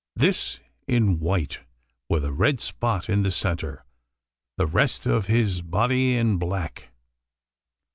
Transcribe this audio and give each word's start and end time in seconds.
This 0.15 0.57
in 0.87 1.19
white, 1.19 1.59
with 2.09 2.25
a 2.25 2.33
red 2.33 2.59
spot 2.59 3.07
in 3.07 3.21
the 3.21 3.29
centre 3.29 3.85
the 4.57 4.65
rest 4.65 5.05
of 5.05 5.27
his 5.27 5.61
body 5.61 6.17
in 6.17 6.37
black." 6.39 6.89